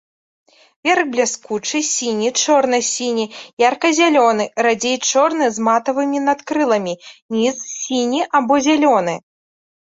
[0.87, 3.25] Верх бліскучы, сіні, чорна-сіні,
[3.63, 6.93] ярка-зялёны, радзей чорны з матавымі надкрыламі,
[7.37, 9.15] ніз сіні або зялёны.